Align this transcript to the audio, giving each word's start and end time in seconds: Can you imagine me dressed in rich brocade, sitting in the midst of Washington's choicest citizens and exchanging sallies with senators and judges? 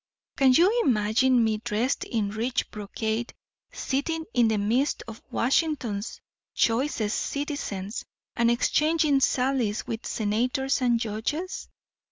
Can 0.35 0.53
you 0.53 0.81
imagine 0.83 1.43
me 1.43 1.59
dressed 1.59 2.05
in 2.05 2.31
rich 2.31 2.71
brocade, 2.71 3.35
sitting 3.71 4.25
in 4.33 4.47
the 4.47 4.57
midst 4.57 5.03
of 5.07 5.21
Washington's 5.29 6.19
choicest 6.55 7.19
citizens 7.19 8.03
and 8.35 8.49
exchanging 8.49 9.19
sallies 9.19 9.85
with 9.85 10.07
senators 10.07 10.81
and 10.81 10.99
judges? 10.99 11.69